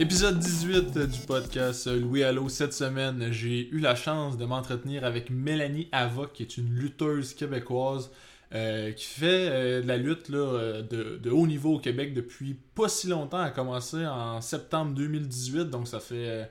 [0.00, 2.48] Épisode 18 du podcast Louis Allo.
[2.48, 7.34] Cette semaine, j'ai eu la chance de m'entretenir avec Mélanie Avoc, qui est une lutteuse
[7.34, 8.08] québécoise
[8.54, 12.54] euh, qui fait euh, de la lutte là, euh, de, haut niveau au Québec depuis
[12.76, 13.40] pas si longtemps.
[13.40, 16.48] Elle a commencé en septembre 2018, donc ça fait,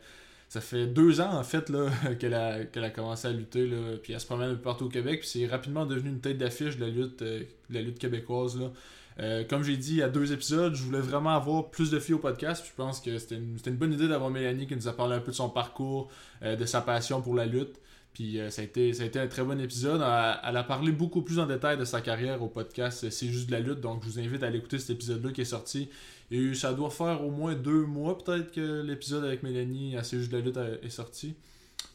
[0.50, 1.72] ça fait deux ans en fait
[2.20, 3.66] qu'elle a, a commencé à lutter.
[3.66, 6.20] Là, puis elle se promène un peu partout au Québec, puis c'est rapidement devenu une
[6.20, 7.24] tête d'affiche de la lutte,
[7.70, 8.60] la lutte québécoise.
[8.60, 8.74] Là.
[9.20, 12.00] Euh, comme j'ai dit il y a deux épisodes, je voulais vraiment avoir plus de
[12.00, 12.64] filles au podcast.
[12.68, 15.32] je pense que c'était une, bonne idée d'avoir Mélanie qui nous a parlé un peu
[15.32, 16.10] de son parcours,
[16.44, 17.80] euh, de sa passion pour la lutte.
[18.14, 20.02] Puis euh, ça, a été, un très bon épisode.
[20.02, 23.52] Elle, a parlé beaucoup plus en détail de sa carrière au podcast C'est juste de
[23.52, 23.82] la lutte.
[23.82, 25.90] Donc je vous invite à aller écouter cet épisode-là qui est sorti.
[26.30, 30.32] Et ça doit faire au moins deux mois peut-être que l'épisode avec Mélanie C'est juste
[30.32, 31.36] de la lutte est sorti.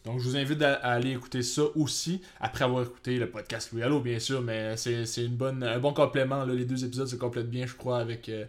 [0.05, 3.83] Donc, je vous invite à, aller écouter ça aussi, après avoir écouté le podcast Louis
[3.83, 6.45] Allo, bien sûr, mais c'est un bon complément.
[6.45, 8.45] Les deux épisodes se complètent bien, je crois, avec, euh,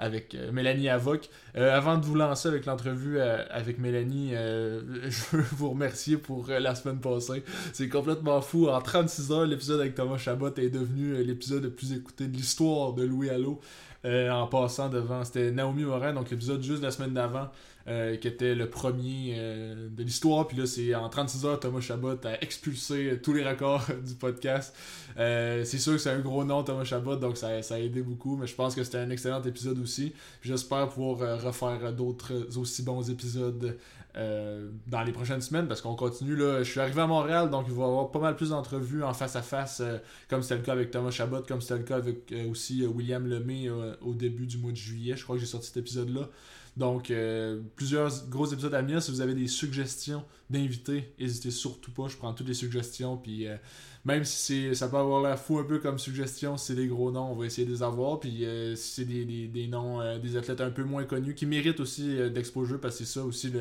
[0.00, 1.28] euh, Mélanie Avoc.
[1.56, 6.74] Euh, avant de vous lancer avec l'entrevue avec Mélanie, je veux vous remercier pour la
[6.74, 7.44] semaine passée.
[7.74, 8.68] C'est complètement fou.
[8.68, 12.94] En 36 heures, l'épisode avec Thomas Chabot est devenu l'épisode le plus écouté de l'histoire
[12.94, 13.60] de Louis Allo.
[14.06, 17.50] en passant devant, c'était Naomi Morin, donc l'épisode juste la semaine d'avant.
[17.86, 20.48] Euh, qui était le premier euh, de l'histoire.
[20.48, 24.74] Puis là, c'est en 36 heures, Thomas Chabot a expulsé tous les records du podcast.
[25.18, 28.00] Euh, c'est sûr que c'est un gros nom, Thomas Chabot, donc ça, ça, a aidé
[28.00, 28.38] beaucoup.
[28.38, 30.14] Mais je pense que c'était un excellent épisode aussi.
[30.40, 33.76] J'espère pouvoir refaire d'autres aussi bons épisodes
[34.14, 36.62] dans les prochaines semaines parce qu'on continue là.
[36.62, 39.12] Je suis arrivé à Montréal donc il va y avoir pas mal plus d'entrevues en
[39.12, 39.82] face à face
[40.30, 43.68] comme c'était le cas avec Thomas Chabot, comme c'était le cas avec aussi William Lemay
[44.00, 45.16] au début du mois de juillet.
[45.16, 46.28] Je crois que j'ai sorti cet épisode là.
[46.76, 49.00] Donc, euh, plusieurs gros épisodes à venir.
[49.00, 52.08] Si vous avez des suggestions d'invités, n'hésitez surtout pas.
[52.08, 53.16] Je prends toutes les suggestions.
[53.16, 53.56] Puis, euh,
[54.04, 57.12] même si ça peut avoir l'air fou un peu comme suggestion, si c'est des gros
[57.12, 58.18] noms, on va essayer de les avoir.
[58.18, 62.16] Puis, euh, si c'est des, noms, des athlètes un peu moins connus, qui méritent aussi
[62.30, 63.52] d'exposure, parce que c'est ça aussi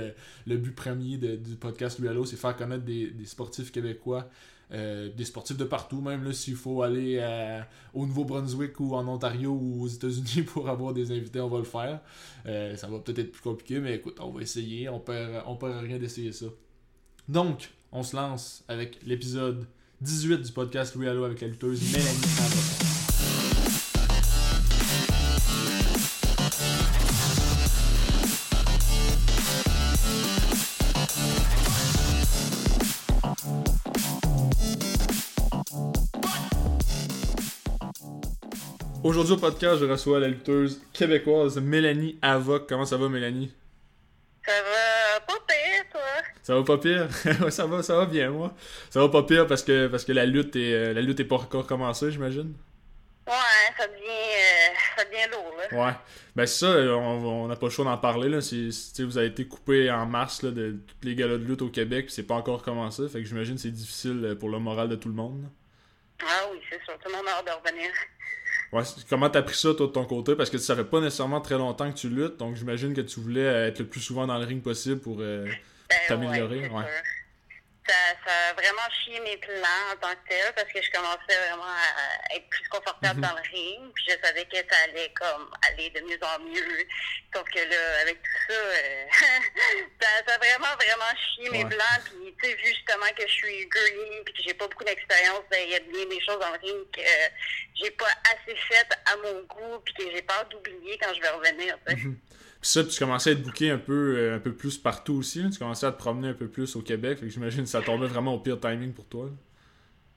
[0.47, 4.27] le, but premier du podcast Lualo, c'est faire connaître des sportifs québécois
[4.71, 7.61] euh, des sportifs de partout, même s'il faut aller euh,
[7.93, 11.63] au Nouveau-Brunswick ou en Ontario ou aux États-Unis pour avoir des invités, on va le
[11.63, 11.99] faire.
[12.45, 14.89] Euh, ça va peut-être être plus compliqué, mais écoute, on va essayer.
[14.89, 16.47] On perd, on perd rien d'essayer ça.
[17.27, 19.65] Donc, on se lance avec l'épisode
[20.01, 23.62] 18 du podcast Louis Allo avec la lutteuse Mélanie
[39.03, 42.69] Aujourd'hui au podcast, je reçois la lutteuse québécoise Mélanie Avoc.
[42.69, 43.53] Comment ça va, Mélanie?
[44.45, 46.01] Ça va pas pire, toi?
[46.41, 47.09] Ça va pas pire?
[47.51, 48.53] ça va, ça va bien, moi.
[48.89, 51.25] Ça va pas pire parce que, parce que la lutte est, euh, la lutte est
[51.25, 52.53] pas encore commencée, j'imagine?
[53.27, 53.33] Ouais,
[53.77, 55.85] ça devient, euh, ça devient lourd, là.
[55.85, 55.93] Ouais.
[56.37, 58.39] Ben, c'est ça, on n'a pas le choix d'en parler, là.
[58.39, 62.05] vous avez été coupé en mars, là, de tous les galas de lutte au Québec,
[62.05, 63.09] puis c'est pas encore commencé.
[63.09, 65.43] Fait que j'imagine que c'est difficile pour le moral de tout le monde.
[66.21, 66.93] Ah oui, c'est sûr.
[67.03, 67.91] Tout le monde a hâte de revenir.
[68.73, 70.35] Ouais, comment t'as pris ça, toi, de ton côté?
[70.35, 73.19] Parce que ça fait pas nécessairement très longtemps que tu luttes, donc j'imagine que tu
[73.19, 76.69] voulais être le plus souvent dans le ring possible pour euh, ben t'améliorer.
[76.69, 76.83] Ouais,
[77.87, 77.93] ça,
[78.25, 81.63] ça, a vraiment chié mes plans en tant que tel parce que je commençais vraiment
[81.63, 83.27] à être plus confortable mhm.
[83.27, 83.93] dans le ring.
[83.93, 86.87] Puis je savais que ça allait comme aller de mieux en mieux.
[87.33, 89.05] Sauf que là, avec tout ça, euh,
[90.01, 91.99] ça, ça, a vraiment, vraiment chié mes plans.
[92.05, 95.43] Puis tu sais, vu justement que je suis green puis que j'ai pas beaucoup d'expérience,
[95.51, 97.01] ben, il y a bien des choses dans le ring que
[97.75, 101.29] j'ai pas assez faites à mon goût puis que j'ai peur d'oublier quand je vais
[101.29, 101.77] revenir.
[102.63, 105.43] Puis ça, tu commençais à être booké un peu, euh, un peu plus partout aussi.
[105.49, 107.19] Tu commençais à te promener un peu plus au Québec.
[107.19, 109.29] Fait j'imagine que ça tombait vraiment au pire timing pour toi.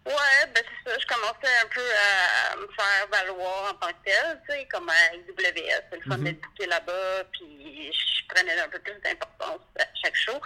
[0.06, 0.98] Ouais, ben c'est ça.
[1.00, 4.88] Je commençais un peu à me faire valoir en tant que tel, tu sais, comme
[4.88, 5.82] à IWS.
[5.90, 10.14] C'est le fun d'être booké là-bas, puis je prenais un peu plus d'importance à chaque
[10.14, 10.40] show.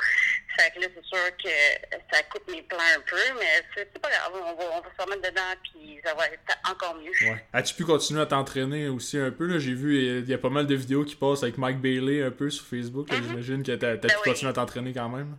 [0.56, 4.08] Fait que là, c'est sûr que ça coupe mes plans un peu, mais c'est pas
[4.08, 4.32] grave.
[4.34, 6.40] On va, on va se remettre dedans, puis ça va être
[6.70, 7.12] encore mieux.
[7.28, 7.44] Ouais.
[7.52, 9.58] As-tu pu continuer à t'entraîner aussi un peu?
[9.58, 12.30] J'ai vu, il y a pas mal de vidéos qui passent avec Mike Bailey un
[12.30, 13.08] peu sur Facebook.
[13.08, 13.22] Mm-hmm.
[13.28, 15.36] J'imagine que t'as as ben pu continuer à t'entraîner quand même.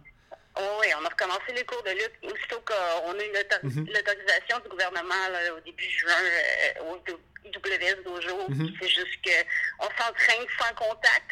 [1.22, 3.32] Recommencé les cours de lutte aussitôt qu'on a eu
[3.64, 3.88] mhm.
[3.94, 5.14] l'autorisation du gouvernement
[5.56, 6.98] au début juin euh, au
[7.46, 8.50] IWS Dojo.
[8.50, 8.74] Mhm.
[8.82, 11.32] C'est juste qu'on s'entraîne sans contact.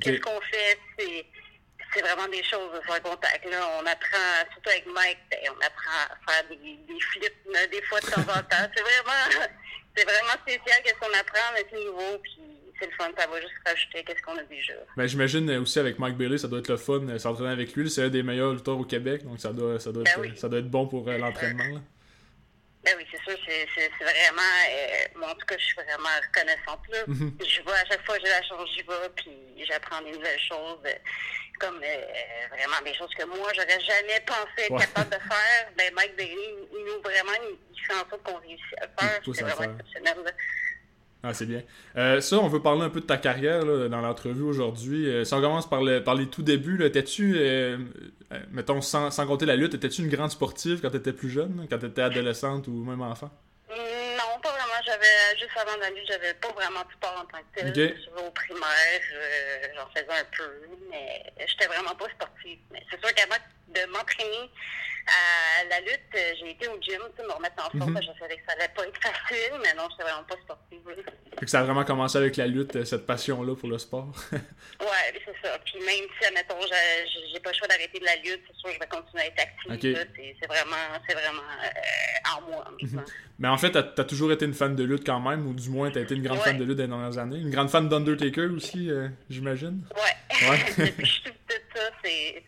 [0.00, 0.78] Qu'est-ce qu'on fait?
[0.98, 1.26] C'est
[1.94, 3.44] c'est vraiment des choses sans contact.
[3.46, 3.66] Là.
[3.80, 8.00] On apprend, surtout avec Mike, ben, on apprend à faire des, des flips des fois
[8.00, 8.70] de temps en temps.
[8.76, 9.46] C'est vraiment,
[9.96, 12.18] vraiment spécial qu'est-ce qu'on apprend à ce niveau.
[12.22, 14.74] Puis c'est le fun, ça va juste rajouter qu'est-ce qu'on a déjà.
[14.96, 17.90] Ben, j'imagine aussi avec Mike Bailey, ça doit être le fun euh, s'entraîner avec lui.
[17.90, 20.48] C'est un des meilleurs lutteurs au Québec, donc ça doit, ça doit, ben être, ça
[20.48, 21.80] doit être bon pour euh, l'entraînement.
[22.84, 24.40] Ben oui, c'est sûr, c'est vraiment.
[24.70, 26.98] Euh, moi, en tout cas, je suis vraiment reconnaissante là.
[27.06, 27.36] Mhm.
[27.44, 30.40] Je vois à chaque fois que j'ai la chance, j'y vais, puis j'apprends des nouvelles
[30.40, 30.92] choses, euh,
[31.58, 35.72] comme vraiment des choses que moi, j'aurais jamais pensé être capable de faire.
[35.76, 39.20] Ben, Mike Bailey, il nous vraiment, il, fait en sorte qu'on réussit à faire.
[39.24, 40.14] C'est vraiment exceptionnel.
[41.22, 41.62] Ah, c'est bien.
[41.96, 45.08] Euh, ça, on veut parler un peu de ta carrière là, dans l'entrevue aujourd'hui.
[45.08, 47.76] Euh, si on commence par, le, par les tout débuts, étais-tu, euh,
[48.52, 51.66] mettons, sans, sans, compter la lutte, étais-tu une grande sportive quand tu étais plus jeune,
[51.68, 53.30] quand tu étais adolescente ou même enfant?
[53.68, 54.80] Non, pas vraiment.
[54.86, 57.70] J'avais, juste avant la lutte, j'avais pas vraiment de sport en tant que tel.
[57.70, 57.94] Okay.
[58.16, 59.00] Au primaire,
[59.74, 60.50] j'en faisais un peu,
[60.88, 62.58] mais j'étais vraiment pas sportive.
[62.72, 63.42] Mais c'est sûr qu'avant
[63.74, 64.50] de m'entraîner,
[65.08, 68.18] à la lutte, euh, j'ai été au gym, tu me remettre en forme, mm je
[68.20, 70.80] savais que ça allait pas être facile, mais non, je vraiment pas sportive.
[71.36, 74.12] que ça a vraiment commencé avec la lutte, euh, cette passion-là pour le sport.
[74.32, 75.58] ouais, c'est ça.
[75.64, 76.60] Puis même si, admettons,
[77.32, 79.26] j'ai pas le choix d'arrêter de la lutte, c'est sûr que je vais continuer à
[79.26, 80.06] être active.
[80.40, 80.76] C'est vraiment,
[81.08, 82.64] vraiment euh, en moi.
[82.82, 83.04] Mhm.
[83.38, 85.70] Mais en fait, t'as as toujours été une fan de lutte quand même, ou du
[85.70, 87.38] moins t'as été une grande fan de lutte des dernières années?
[87.38, 88.90] Une grande fan d'Undertaker aussi,
[89.30, 89.82] j'imagine?
[89.94, 90.48] Ouais.
[90.48, 90.58] ouais.
[90.78, 92.42] Depuis que je suis toute ça, c'est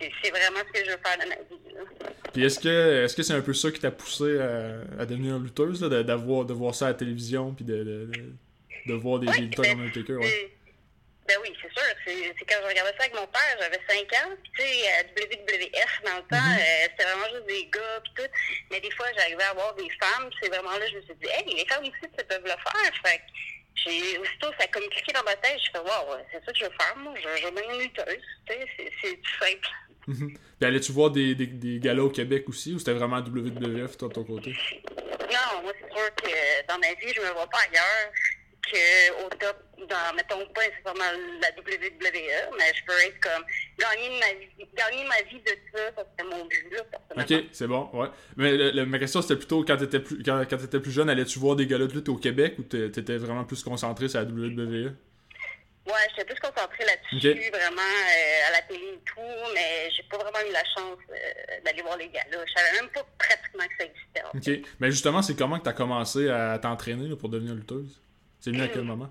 [0.00, 1.60] c'est vraiment ce que je veux faire dans ma vie.
[2.32, 5.38] Puis est-ce que est-ce que c'est un peu ça qui t'a poussé à, à, devenir
[5.38, 8.10] lutteuse, là, d'avoir, de voir ça à la télévision, puis de, de,
[8.86, 10.16] de, voir des, lutteurs comme Undertaker?
[10.16, 10.54] Ouais?
[11.26, 11.88] Ben oui, c'est sûr.
[12.04, 14.36] C'est quand je regardais ça avec mon père, j'avais 5 ans.
[14.42, 16.60] Puis, tu sais, à WWF, dans le temps, mm-hmm.
[16.60, 18.30] euh, c'était vraiment juste des gars, puis tout.
[18.70, 20.28] Mais des fois, j'arrivais à voir des femmes.
[20.40, 22.92] C'est vraiment là, je me suis dit, hey, les femmes ici, ça peuvent le faire.
[23.02, 23.22] Fait
[23.74, 25.58] j'ai, aussitôt, ça a comme cliqué dans ma tête.
[25.64, 27.12] Je fais, wow, c'est ça que je veux faire, moi.
[27.16, 28.22] Je, je veux devenir une lutteuse.
[28.46, 29.68] Tu sais, c'est tout simple.
[30.06, 30.34] Mhm.
[30.58, 34.08] Puis allais-tu voir des, des, des galas au Québec aussi ou c'était vraiment WWF toi
[34.08, 34.50] de ton côté?
[34.50, 38.12] Non, moi c'est sûr que dans ma vie, je me vois pas ailleurs
[38.70, 39.56] qu'au top,
[39.88, 41.04] dans, mettons pas nécessairement
[41.40, 43.44] la WWE, mais je peux être comme
[43.78, 46.82] gagner ma vie, gagner ma vie de ça, ça serait mon but là,
[47.16, 48.08] Ok, c'est bon, ouais.
[48.36, 51.56] Mais ma question c'était plutôt quand t'étais plus quand, quand étais plus jeune, allais-tu voir
[51.56, 54.92] des galas de lutte au Québec ou t'étais vraiment plus concentré sur la WWE?
[55.86, 60.16] Ouais, j'étais plus concentrée là-dessus, vraiment euh, à la télé et tout, mais j'ai pas
[60.16, 62.38] vraiment eu la chance euh, d'aller voir les gars-là.
[62.46, 64.62] Je savais même pas pratiquement que ça existait.
[64.62, 64.66] OK.
[64.80, 68.00] Mais justement, c'est comment que tu as commencé à t'entraîner pour devenir lutteuse?
[68.40, 69.10] C'est venu à quel moment?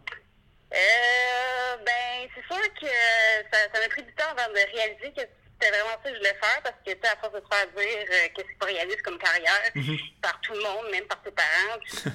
[0.73, 5.21] Euh, ben, c'est sûr que ça, ça m'a pris du temps avant de réaliser que
[5.63, 7.55] c'était vraiment ça que je voulais faire parce que, tu sais, à force de se
[7.55, 9.97] faire dire euh, que c'est pas réaliste comme carrière mhm.
[10.21, 11.79] par tout le monde, même par tes parents,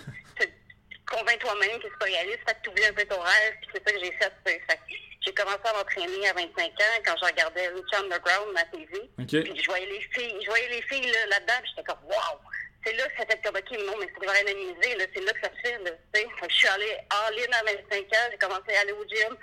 [1.09, 3.71] convainc toi-même que c'est pas réaliste, fait que tu oublies un peu ton rêve, puis
[3.73, 4.33] c'est ça que j'ai fait.
[4.45, 4.81] fait
[5.21, 9.11] j'ai commencé à m'entraîner à 25 ans quand je regardais Lucha Underground à TV.
[9.17, 12.39] Puis je voyais les filles, je voyais les filles là, là-dedans, puis j'étais comme wow!
[12.85, 15.33] C'est là que ça fait comme ok, non, mais c'est vraiment analysé, là, c'est là
[15.33, 18.81] que ça se fait, là, je suis allée all-in à 25 ans, j'ai commencé à
[18.81, 19.37] aller au gym.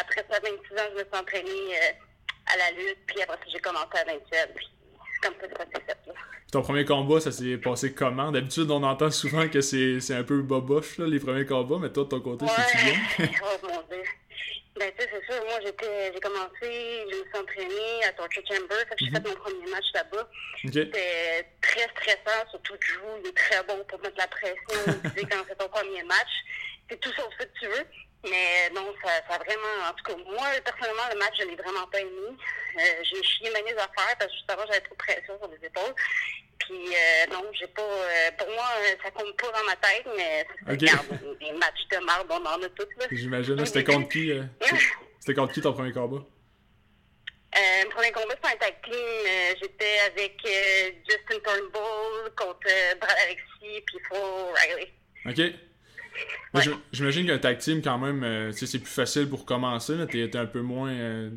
[0.00, 1.92] Après ça, à 26 ans, je me suis entraînée euh,
[2.52, 4.54] à la lutte, puis après ça, j'ai commencé à 27.
[4.54, 4.66] Puis
[5.22, 6.12] comme ça que ça fait.
[6.50, 8.32] Ton premier combat, ça s'est passé comment?
[8.32, 12.04] D'habitude, on entend souvent que c'est un peu boboche, là, les premiers combats, mais toi,
[12.04, 13.28] de ton côté, c'est-tu bien?
[13.42, 14.02] oh mon dieu.
[14.78, 18.76] Ben, tu sais, c'est sûr, moi, j'ai commencé, je me suis entraînée à Torture Chamber,
[18.88, 19.28] fait que j'ai fait mhm.
[19.28, 20.28] mon premier match là-bas.
[20.62, 25.20] C'était très stressant, surtout que joue, il est très bon pour mettre la pression, tu
[25.20, 26.30] sais, quand c'est ton premier match.
[26.88, 27.84] C'est tout sauf ce que tu veux.
[28.24, 29.88] Mais non, ça, ça a vraiment.
[29.88, 32.10] En tout cas, moi, personnellement, le match, je l'ai vraiment pas aimé.
[32.76, 35.66] Euh, j'ai chié mes affaires parce que juste avant, j'avais trop de pression sur les
[35.66, 35.94] épaules.
[36.58, 37.82] Puis euh, non, j'ai pas.
[37.82, 38.64] Euh, pour moi,
[39.02, 40.86] ça compte pas dans ma tête, mais okay.
[41.40, 42.88] des matchs de marde, on en a tous.
[43.12, 43.64] J'imagine.
[43.64, 44.32] C'était contre qui
[45.20, 46.24] C'était contre qui ton premier combat?
[47.56, 49.56] Euh, mon premier combat, c'était un tag team.
[49.62, 50.36] J'étais avec
[51.08, 54.92] Justin Turnbull contre Brad Alexis puis Flo Riley.
[55.26, 55.54] OK.
[56.92, 59.94] J'imagine qu'un tag team, quand même, euh, c'est plus facile pour commencer.
[60.10, 61.30] Tu es, un peu moins euh,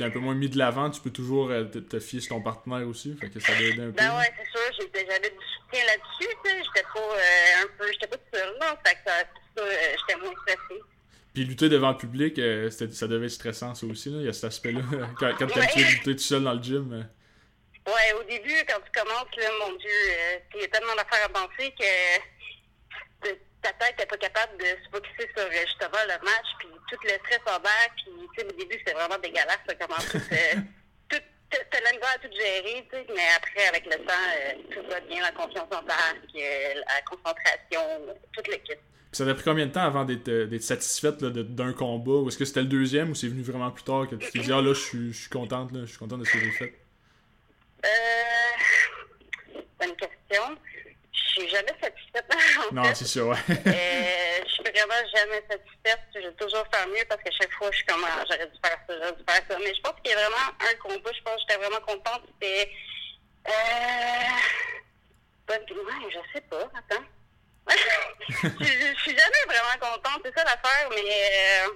[0.00, 0.90] un peu moins mis de l'avant.
[0.90, 3.16] Tu peux toujours euh, te, fier sur ton partenaire aussi.
[3.20, 3.92] Fait que ça un peu.
[3.92, 4.88] Ben ouais, c'est sûr.
[4.94, 6.36] J'avais du soutien là-dessus.
[6.44, 7.92] J'étais pas un peu.
[7.92, 8.56] J'étais pas tout seul.
[8.60, 9.64] Là, fait que ça,
[9.98, 10.82] j'étais moins stressée.
[11.32, 12.36] Puis lutter devant le public,
[12.70, 14.10] ça devait être stressant, ça aussi.
[14.10, 14.18] Là.
[14.20, 14.80] Il y a cet aspect-là.
[15.18, 17.06] quand quand tu lutter tout seul dans le gym.
[17.86, 19.88] Ouais, au début, quand tu commences, là, mon Dieu,
[20.56, 21.84] il y a tellement d'affaires à penser que
[23.66, 27.18] ta tête n'est pas capable de se focusser sur justement le match, puis tout le
[27.24, 30.18] stress en bas, puis au début, c'était vraiment dégueulasse, ça, comment tout,
[31.10, 35.22] tout t'as la à tout gérer, mais après, avec le temps, euh, tout va bien,
[35.22, 38.78] la confiance en puis euh, la concentration, toute l'équipe.
[39.12, 42.20] Ça a pris combien de temps avant d'être euh, satisfaite d'un combat?
[42.20, 44.40] Ou est-ce que c'était le deuxième ou c'est venu vraiment plus tard que tu t'es
[44.40, 46.74] dit, ah là, je suis contente, je suis contente de ce que j'ai fait?
[47.84, 47.88] Euh,
[49.80, 50.56] bonne question
[51.40, 52.36] suis jamais satisfaite.
[52.72, 53.36] non, c'est sûr, ouais.
[53.48, 56.00] euh, je suis vraiment jamais satisfaite.
[56.14, 58.58] Je vais toujours faire mieux parce que chaque fois, je suis comme, ah, j'aurais dû
[58.64, 59.58] faire ça, j'aurais dû faire ça.
[59.58, 62.22] Mais je pense qu'il y a vraiment un combat, je pense que j'étais vraiment contente.
[62.40, 62.70] C'était.
[63.48, 63.52] Euh.
[65.46, 65.60] Bonne.
[65.60, 67.04] Ouais, je sais pas, attends.
[68.42, 71.02] je, je, suis jamais vraiment contente, c'est ça l'affaire, mais.
[71.04, 71.68] Euh...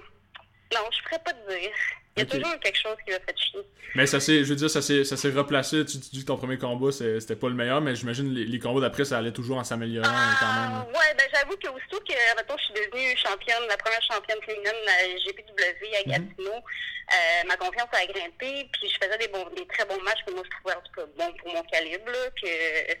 [0.73, 1.75] Non, je ne ferais pas de dire.
[2.17, 3.61] Il y a toujours quelque chose qui va faire chier.
[3.95, 5.85] Mais ça s'est, je veux dire, ça s'est, ça s'est replacé.
[5.85, 8.81] Tu, dis que ton premier combat, c'était pas le meilleur, mais j'imagine les, les combats
[8.81, 10.93] d'après, ça allait toujours en s'améliorant ah, quand même.
[10.93, 14.71] Ouais, ben j'avoue que aussitôt que mettons, je suis devenue championne, la première championne féminine
[14.85, 16.11] la GPW à mhm.
[16.11, 20.23] Gatineau, euh, ma confiance a grimpé, puis je faisais des, bons, des très bons matchs
[20.25, 22.47] que moi je trouvais en tout cas bons pour mon calibre, que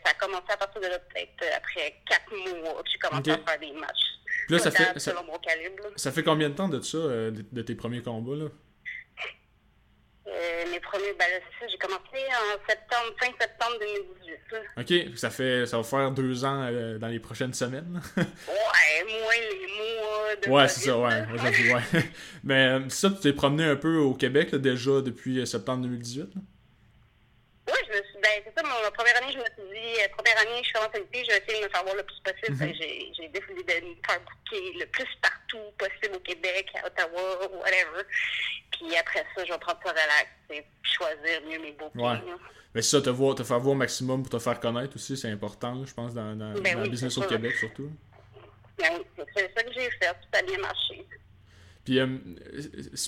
[0.05, 3.37] ça a commencé à partir de là, peut-être après quatre mois, que j'ai commencé à
[3.37, 4.07] faire des matchs.
[4.49, 5.13] là, ça fait, ça,
[5.95, 8.49] ça, fait combien de temps de ça, euh, de, de tes premiers combats, là?
[10.71, 11.25] Euh, mes premiers, ben
[11.69, 15.09] j'ai commencé en septembre, fin septembre 2018.
[15.09, 18.01] Ok, ça fait, ça va faire deux ans euh, dans les prochaines semaines.
[18.17, 18.23] ouais,
[19.05, 20.49] moins les mois de.
[20.49, 22.03] Ouais, c'est ça, ouais, ouais.
[22.43, 26.27] Mais euh, ça, tu t'es promené un peu au Québec déjà depuis septembre 2018.
[26.35, 26.41] Oui,
[27.91, 30.63] je me suis, ben, c'est ça, mon, première année, je me suis dit, première année,
[30.63, 32.57] je commence à je vais essayer de me faire voir le plus possible.
[32.57, 32.77] Mm-hmm.
[32.77, 37.47] J'ai, j'ai décidé de me faire bouquer le plus partout possible au Québec, à Ottawa,
[37.59, 38.03] whatever.
[38.71, 42.19] Puis après ça, je vais prendre ça relax et choisir mieux mes beaux ouais.
[42.73, 45.29] Mais ça, te, voir, te faire voir au maximum pour te faire connaître aussi, c'est
[45.29, 47.91] important, je pense, dans, dans, ben le business au Québec surtout.
[48.77, 51.05] Ben oui, c'est ça que j'ai fait, ça a bien marché.
[51.83, 52.07] Puis, euh,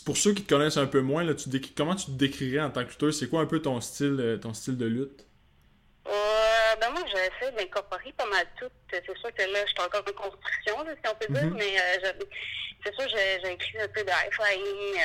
[0.05, 2.71] pour ceux qui te connaissent un peu moins, là, tu comment tu te décrirais en
[2.71, 3.13] tant que lutteur?
[3.13, 5.25] C'est quoi un peu ton style, euh, ton style de lutte?
[6.07, 8.69] Euh, ben moi, j'essaie d'incorporer pas mal tout.
[8.91, 11.57] C'est sûr que là, je suis encore en construction, si on peut dire, mm-hmm.
[11.57, 12.11] mais euh,
[12.83, 14.99] c'est sûr j'ai inclus un peu de high flying.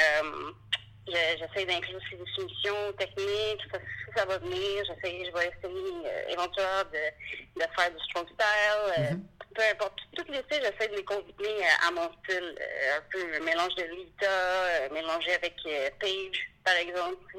[1.14, 3.62] Euh, j'essaie d'inclure aussi des solutions techniques.
[3.72, 3.78] Ça,
[4.16, 4.84] ça va venir.
[4.84, 8.92] J'essaie, je vais essayer euh, éventuellement de, de, faire du strong style.
[8.98, 9.20] Euh, mm-hmm.
[9.54, 9.98] Peu importe.
[10.16, 12.54] Toutes les styles, j'essaie de les combiner à mon style.
[12.96, 15.54] un peu un mélange de Lita, mélangé avec
[15.98, 17.38] Page, par exemple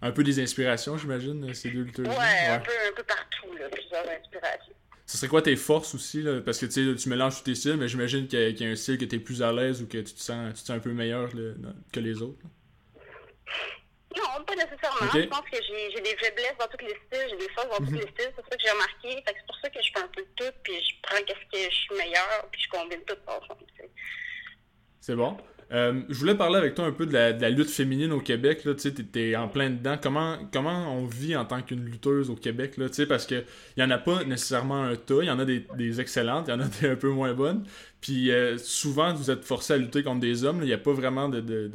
[0.00, 2.06] un peu des inspirations, j'imagine, ces deux lutteurs.
[2.06, 4.72] Ouais, ouais, Un, peu, un peu partout, là, plusieurs inspirations.
[5.06, 6.40] Ce serait quoi tes forces aussi, là?
[6.42, 9.06] Parce que tu mélanges tous tes styles, mais j'imagine qu'il y, a un style que
[9.06, 10.92] tu es plus à l'aise ou que tu te sens, tu te sens un peu
[10.92, 11.30] meilleur
[11.92, 12.38] que les autres.
[14.16, 15.12] Non, pas nécessairement.
[15.12, 17.92] Je pense que j'ai des faiblesses dans tous les styles, j'ai des forces dans tous
[17.92, 18.00] mhm.
[18.00, 18.32] les styles.
[18.36, 19.22] C'est ça que j'ai remarqué.
[19.26, 21.70] C'est pour ça que je fais un peu de tout, puis je prends qu'est-ce que
[21.70, 23.66] je suis meilleur, puis je combine tout ensemble.
[25.00, 25.36] C'est bon.
[25.70, 28.60] Euh, je voulais parler avec toi un peu de la, lutte féminine au Québec.
[28.62, 29.96] Tu sais, t'es en plein dedans.
[30.02, 32.78] Comment, comment on vit en tant qu'une lutteuse au Québec?
[32.78, 33.44] Là, parce qu'il
[33.76, 35.18] n'y en a pas nécessairement un tas.
[35.22, 37.64] Il y en a des, excellentes, il y en a des un peu moins bonnes.
[38.00, 40.60] Puis euh, souvent, vous êtes forcé à lutter contre des hommes.
[40.62, 41.70] Il n'y a pas vraiment de.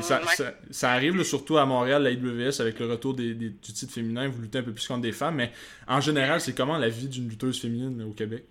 [0.00, 0.22] ça,
[0.70, 4.28] ça, arrive surtout à Montréal, la IWS, avec le retour des, du titre féminin.
[4.28, 5.34] Vous luttez un peu plus contre des femmes.
[5.34, 5.52] Mais
[5.86, 8.44] en général, c'est comment la vie d'une lutteuse féminine au Québec?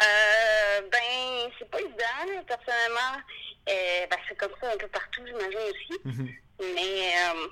[0.00, 3.20] Euh, ben, c'est pas évident, personnellement.
[3.68, 6.00] Euh, ben, c'est comme ça un peu partout, j'imagine aussi.
[6.04, 6.28] Mhm.
[6.60, 7.48] Mais euh,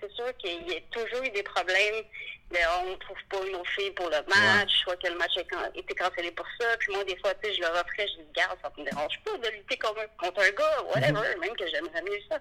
[0.00, 2.04] c'est sûr qu'il y a toujours eu des problèmes
[2.52, 5.94] on ne trouve pas nos filles pour le match, soit que le match a été
[5.94, 6.76] cancellé pour ça.
[6.78, 9.20] Puis moi, des fois, tu sais, je leur offrais, je dis, garde, ça me dérange
[9.24, 11.40] pas de lutter contre un, gars, whatever, mm-hmm.
[11.40, 12.38] même que j'aimerais mieux ça.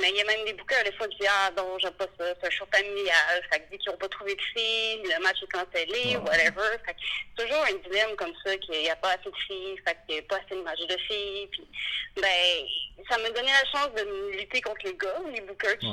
[0.00, 2.06] Mais il y a même des bouquins, des fois, qui disent, ah non, j'aime pas
[2.18, 3.42] ça, c'est un show familial.
[3.52, 6.78] Fait que dès qu'ils n'ont pas trouvé de filles, le match est cancellé, whatever.
[6.86, 9.80] Fait que c'est toujours un dilemme comme ça, qu'il n'y a pas assez de filles,
[9.84, 11.48] fait qu'il n'y a pas assez de match de filles.
[11.50, 11.66] Puis,
[12.16, 15.92] ben, ça me donnait la chance de lutter contre les gars, les bookers qui,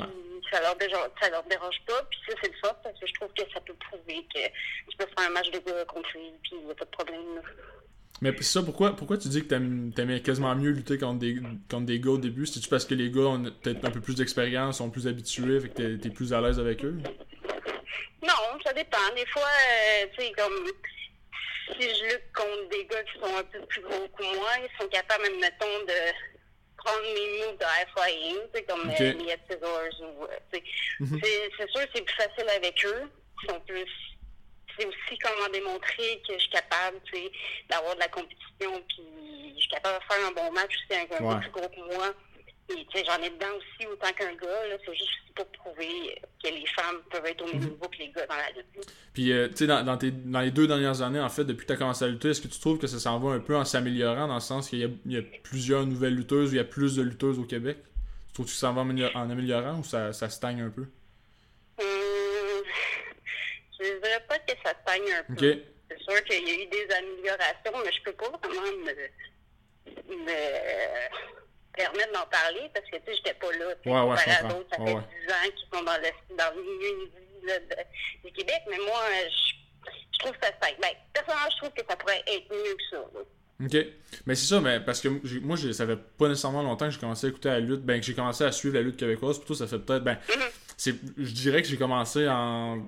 [0.50, 2.02] ça leur dérange, ça leur dérange pas.
[2.10, 4.40] Puis ça, c'est le fort parce que je trouve que ça peut prouver que
[4.88, 6.90] tu peux faire un match de gars contre lui, puis il n'y a pas de
[6.90, 7.40] problème.
[8.20, 11.36] Mais ça, pourquoi, pourquoi tu dis que t'aimais quasiment mieux lutter contre des,
[11.70, 12.46] contre des gars au début?
[12.46, 15.68] C'est-tu parce que les gars ont peut-être un peu plus d'expérience, sont plus habitués, fait
[15.68, 16.98] que t'es es plus à l'aise avec eux?
[18.22, 18.98] Non, ça dépend.
[19.14, 20.66] Des fois, euh, tu sais, comme
[21.78, 24.82] si je lutte contre des gars qui sont un peu plus gros que moi, ils
[24.82, 26.12] sont capables, mettons, de
[26.78, 29.14] prendre mes moves de high flying, comme okay.
[29.14, 30.60] euh, Scissors ou, euh,
[31.00, 31.20] mhm.
[31.22, 33.10] c'est sûr c'est plus facile avec eux.
[33.42, 33.86] Ils sont plus
[34.78, 37.00] c'est aussi comment démontrer que je suis capable
[37.68, 41.12] d'avoir de la compétition puis je suis capable de faire un bon match aussi avec
[41.20, 41.34] un ouais.
[41.34, 42.14] peu plus gros que moi
[42.68, 44.78] j'en ai dedans aussi autant qu'un gars.
[44.84, 47.70] C'est juste pour prouver que les femmes peuvent être au même mhm.
[47.70, 48.92] niveau que les gars dans la lutte.
[49.12, 51.72] Puis, euh, tu sais, dans, dans, les deux dernières années, en fait, depuis que tu
[51.72, 53.64] as commencé à lutter, est-ce que tu trouves que ça s'en va un peu en
[53.64, 57.02] s'améliorant dans le sens qu'il y, a plusieurs nouvelles lutteuses, il y a plus de
[57.02, 57.78] lutteuses au Québec?
[58.28, 60.86] Tu trouves que ça s'en va en améliorant ou ça, ça stagne un peu?
[61.80, 62.62] Hum,
[63.80, 65.62] je ne dirais pas que ça stagne un peu.
[65.90, 68.92] C'est sûr qu'il y a eu des améliorations, mais je peux pas vraiment me,
[70.24, 71.47] me
[71.78, 73.66] permettre d'en parler parce que, tu sais, j'étais pas là.
[73.86, 77.08] Ouais, ouais, ça fait 10 ans qu'ils sont dans le, dans le milieu
[78.24, 79.54] du Québec, mais moi, je,
[80.12, 83.04] je trouve ça se Ben, personnellement, je trouve que ça pourrait être mieux que ça.
[83.64, 83.86] Ok.
[84.26, 85.08] Mais c'est ça, mais parce que
[85.40, 88.06] moi, ça fait pas nécessairement longtemps que j'ai commencé à écouter la lutte, ben, que
[88.06, 89.38] j'ai commencé à suivre la lutte québécoise.
[89.38, 90.18] Plutôt, ça fait peut-être, ben,
[90.78, 90.94] mm-hmm.
[91.18, 92.78] je dirais que j'ai commencé en,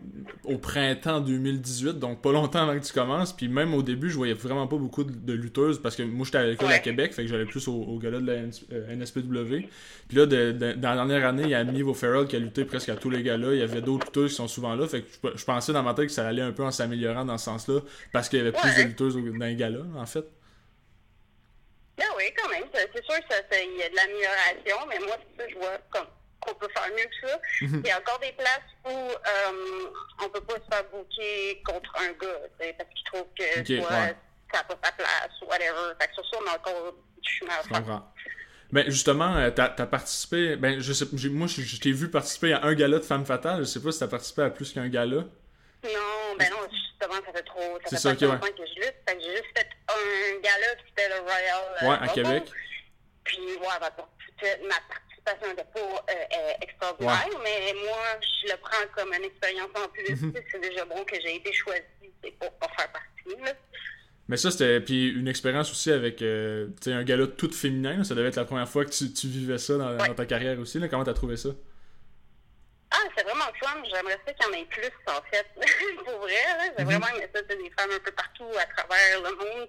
[0.45, 3.33] au printemps 2018, donc pas longtemps avant que tu commences.
[3.33, 6.39] Puis même au début, je voyais vraiment pas beaucoup de, lutteuses parce que moi j'étais
[6.39, 9.37] à l'école à Québec, fait que j'allais plus au, au gala de la NSPW.
[9.37, 9.61] Euh,
[10.09, 12.89] puis là, dans la dernière année, il y a Amy O'Farrell qui a lutté presque
[12.89, 13.53] à tous les galas.
[13.53, 14.87] Il y avait d'autres lutteuses qui sont souvent là.
[14.87, 17.39] Fait que je, pensais dans ma tête que ça allait un peu en s'améliorant dans
[17.39, 17.81] ce sens-là
[18.13, 20.25] parce qu'il y avait plus de lutteuses dans les galas, en fait.
[22.01, 22.65] Ah oui, quand même.
[22.73, 26.07] C'est sûr qu'il y a de l'amélioration, mais moi, c'est je vois comme
[26.41, 27.41] qu'on peut faire mieux que ça.
[27.63, 27.83] Mhm.
[27.85, 29.91] Il y a encore des places où euh,
[30.25, 34.15] on peut pas se faire bouquer contre un gars, parce qu'il trouve que soit
[34.53, 35.95] ça n'a pas sa place ou whatever.
[36.01, 38.03] Fait que sur ça, on a encore du chemin à faire.
[38.73, 40.57] Ben justement, euh, t'as as participé.
[40.57, 43.61] Ben je sais, moi je, t'ai vu participer à un gala de Femme Fatale.
[43.61, 45.25] Je sais pas si t'as participé à plus qu'un gala.
[45.83, 47.79] Non, ben non, justement, ça fait trop.
[47.85, 48.95] Ça fait ça, pas longtemps que je lutte.
[49.09, 51.63] Fait que j'ai juste fait un gala qui était le Royal.
[51.83, 52.45] Euh, ouais, à Québec.
[53.25, 54.77] Puis ouais, ma
[55.31, 60.23] participation n'était pas euh, extraordinaire, mais moi, je le prends comme une expérience en plus.
[60.23, 60.33] Mhm.
[60.51, 61.83] C'est déjà bon que j'ai été choisie
[62.39, 63.43] pour, pour faire partie.
[63.43, 63.53] Là.
[64.29, 68.05] Mais ça, c'était puis une expérience aussi avec euh, un gala tout féminin.
[68.05, 70.79] Ça devait être la première fois que tu, tu vivais ça dans, ta carrière aussi.
[70.79, 70.89] Là.
[70.89, 71.49] Comment t'as trouvé ça?
[72.93, 73.83] Ah, c'est vraiment fun.
[73.93, 75.47] J'aimerais ça qu'il y en ait plus, en fait.
[76.05, 76.35] Pour vrai,
[76.79, 76.87] j'ai mm-hmm.
[76.87, 77.43] vraiment aimé ça.
[77.43, 79.69] Des femmes un peu partout à travers le monde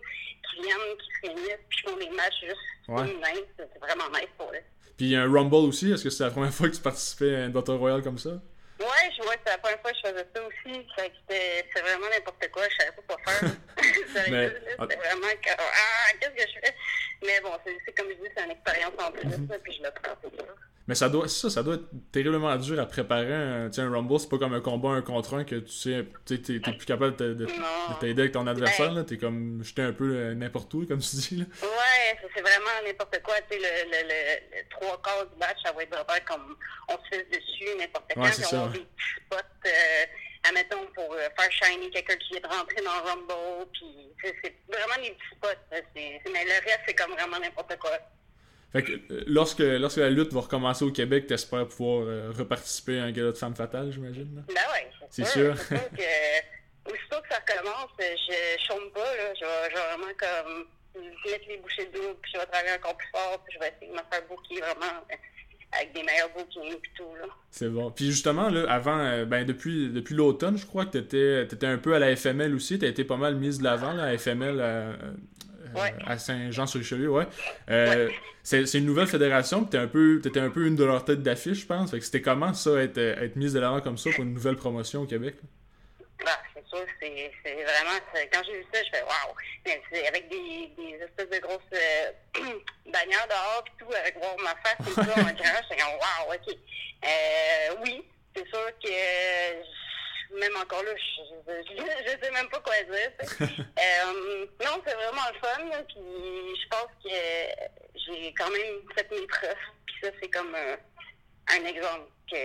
[0.50, 3.41] qui viennent, qui se réunissent, puis qui font des matchs juste féminins.
[3.58, 4.81] C'est vraiment nice pour eux.
[5.01, 5.91] Puis il y a un Rumble aussi.
[5.91, 8.29] Est-ce que c'est la première fois que tu participais à un Battle Royale comme ça?
[8.29, 10.88] Ouais, je vois que c'est la première fois que je faisais ça aussi.
[11.27, 12.62] C'est vraiment n'importe quoi.
[12.70, 13.50] Je savais pas quoi faire.
[14.13, 14.86] c'est ah.
[14.86, 15.27] vraiment
[15.58, 16.75] ah, qu'est-ce que je fais?
[17.25, 19.89] Mais bon, c'est comme je dis, c'est une expérience en plus, mm puis je le
[19.89, 20.13] prends.
[20.91, 23.33] Mais ça doit, ça, ça doit être terriblement dur à préparer.
[23.33, 26.41] Un, un Rumble, c'est pas comme un combat un contre un que tu sais, tu
[26.41, 27.48] t'es, plus capable de,
[28.01, 28.93] t'aider avec ton adversaire.
[28.93, 31.38] Ben, t'es comme jeté un peu euh, n'importe où, comme tu dis.
[31.38, 31.45] Là.
[31.62, 33.36] Ouais, c'est vraiment n'importe quoi.
[33.50, 36.57] Sais, le, le, le, trois quarts du match, ça va être vraiment comme
[36.89, 38.23] on se fait dessus n'importe quand.
[38.23, 40.06] Ouais, on a des petits spots, euh,
[40.43, 43.65] admettons, pour euh, faire shiner quelqu'un qui est rentré dans le Rumble.
[43.71, 44.12] Puis
[44.43, 45.77] c'est vraiment des petits spots.
[45.95, 47.97] mais le reste, c'est comme vraiment n'importe quoi.
[48.71, 52.99] Fait que euh, lorsque, lorsque la lutte va recommencer au Québec, t'espères pouvoir euh, reparticiper
[52.99, 54.43] à un gala de femme fatale, j'imagine?
[54.47, 55.57] Ben ouais, c'est sûr.
[55.57, 55.67] sûr.
[55.67, 59.34] que, aussitôt que ça recommence, je chôme pas, là.
[59.36, 60.65] Je vais, vraiment comme
[61.29, 63.91] mettre les bouchées d'eau, puis je vais travailler encore plus fort, puis je vais essayer
[63.91, 65.15] de me faire booker vraiment euh,
[65.73, 67.27] avec des meilleurs bookings et tout, là.
[67.49, 67.91] C'est bon.
[67.91, 71.93] Puis justement, là, avant, ben depuis, depuis l'automne, je crois que t'étais étais un peu
[71.93, 72.79] à la FML aussi.
[72.79, 74.93] T'as été pas mal mise de l'avant, la FML, euh,
[76.05, 77.27] à Saint-Jean-sur-Richelieu, ouais.
[77.69, 78.10] Euh,
[78.43, 81.62] c'est une nouvelle fédération, tu un peu, étais un peu une de leurs têtes d'affiche,
[81.62, 81.97] je pense.
[81.99, 85.05] c'était comment ça, être, être mise de l'avant comme ça pour une nouvelle promotion au
[85.05, 85.36] Québec?
[86.25, 87.97] Ah, c'est sûr, c'est vraiment.
[88.31, 90.07] Quand j'ai vu ça, je fais waouh!
[90.07, 92.12] Avec des, des espèces de grosses euh,
[92.91, 96.36] bannières dehors et tout, avec voir ma face et tout, en dirait, je comme waouh,
[96.36, 96.57] ok.
[97.86, 98.03] oui,
[98.36, 98.89] c'est sûr que
[100.39, 103.12] même encore là, je, je, sais même pas quoi dire.
[103.41, 105.84] euh, non, c'est vraiment le fun.
[105.88, 107.10] Puis je pense que
[107.96, 109.56] j'ai quand même fait mes preuves.
[109.86, 112.38] Puis ça, c'est comme un, exemple que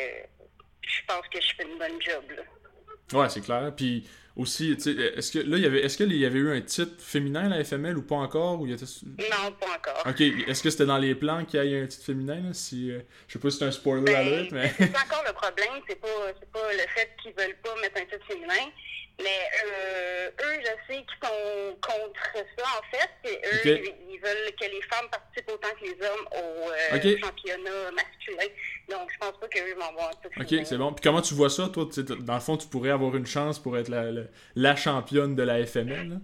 [0.82, 2.24] je pense que je fais une bonne job.
[2.30, 3.18] Là.
[3.18, 3.72] Ouais, c'est clair.
[3.76, 6.92] Puis aussi, est-ce que là, il y avait, est-ce qu'il y avait eu un titre
[6.98, 8.84] féminin à la FML ou pas encore ou il était...
[9.04, 10.02] Non, pas encore.
[10.06, 12.90] Ok, est-ce que c'était dans les plans qu'il y ait un titre féminin là, si,
[12.90, 14.72] euh, Je sais pas si c'est un spoiler ben, alert, mais.
[14.76, 16.08] c'est encore le problème, c'est pas,
[16.52, 18.70] pas le fait qu'ils veulent pas mettre un titre féminin,
[19.18, 23.30] mais euh, eux, je sais qu'ils sont contre ça, en fait.
[23.30, 27.90] Et eux, ils, veulent que les femmes participent autant que les hommes au euh, championnat
[27.92, 28.52] masculin.
[28.88, 30.92] Donc, je pense pas qu'eux vont avoir un Ok, c'est bon.
[30.92, 31.88] Puis comment tu vois ça, toi?
[32.20, 34.06] Dans le fond, tu pourrais avoir une chance pour être la,
[34.54, 36.16] la, championne de la FML, là?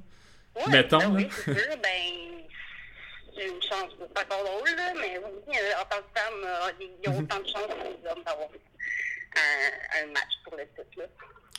[0.54, 1.76] Ouais, Mettons, ben oui, c'est sûr.
[1.82, 6.90] Ben, une chance pas encore drôle, là, mais oui, en tant que femme, euh, il
[7.02, 8.48] y a autant de chances que les hommes d'avoir
[9.34, 11.04] un, un match pour le titre, là.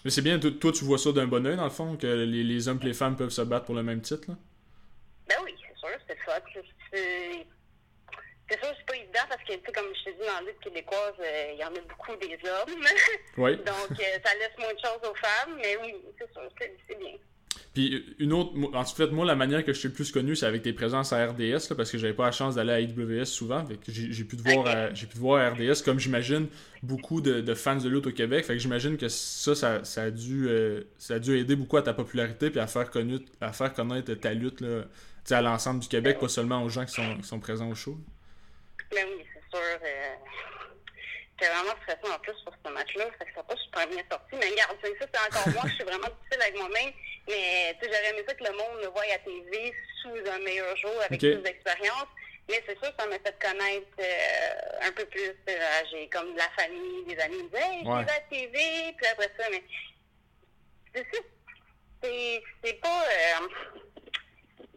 [0.06, 2.44] Mais c'est bien, toi, tu vois ça d'un bon oeil, dans le fond, que les,
[2.44, 4.36] les, hommes et les femmes peuvent se battre pour le même titre, là?
[5.30, 5.56] Ben oui,
[5.90, 6.40] sûr, c'est ça.
[8.50, 11.14] C'est sûr, c'est pas évident parce que, comme je te dis, dans la lutte québécoise,
[11.20, 12.86] euh, il y en a beaucoup des hommes.
[13.38, 13.58] Oui.
[13.58, 17.14] Donc, euh, ça laisse moins de choses aux femmes, mais oui, c'est sûr, c'est bien.
[17.74, 20.46] Puis une autre, en fait, moi, la manière que je suis le plus connu, c'est
[20.46, 23.66] avec tes présences à RDS, parce que j'avais pas la chance d'aller à IWS souvent.
[23.88, 26.48] j'ai pu te voir, j'ai pu voir à RDS, comme j'imagine
[26.84, 28.46] beaucoup de, fans de lutte au Québec.
[28.46, 31.82] Fait que j'imagine que ça, ça, a dû, euh, ça a dû aider beaucoup à
[31.82, 34.84] ta popularité puis à faire, connu, à faire connaître ta lutte là,
[35.32, 37.98] à l'ensemble du Québec, pas seulement aux gens qui sont, qui sont présents au show?
[38.94, 39.80] Mais oui, c'est sûr.
[39.84, 40.16] Euh,
[41.40, 43.06] J'étais vraiment stressant en plus pour ce match-là.
[43.18, 44.36] Fait que ça n'a pas super bien sorti.
[44.40, 45.64] Mais regarde, ça, c'est encore moi.
[45.68, 46.92] Je suis vraiment difficile avec moi-même.
[47.28, 50.92] Mais j'aurais aimé ça que le monde me voie à TV sous un meilleur jour
[51.06, 52.08] avec plus d'expérience.
[52.50, 55.22] Mais c'est sûr, ça m'a fait connaître euh, un peu plus.
[55.50, 58.06] Euh, j'ai comme de la famille, des amis qui me disaient Hey, ouais.
[58.06, 59.64] la TV, puis après ça, mais
[60.94, 62.44] c'est.
[62.64, 63.04] C'est pas.
[63.06, 63.48] Euh,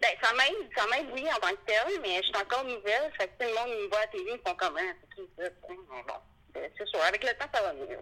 [0.01, 3.11] ben, ça m'aide, ça m'aide, oui, en tant que tel, mais je suis encore nouvelle.
[3.19, 5.23] Fait que tout le monde me voit à la TV, ils font comme hein, c'est
[5.23, 5.45] qui ça?
[5.69, 7.01] Mais bon, c'est sûr.
[7.03, 7.97] Avec le temps, ça va mieux.